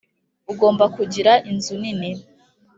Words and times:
ugomba 0.51 0.85
kugira 0.95 1.31
inzu 1.51 1.73
nini. 1.81 2.09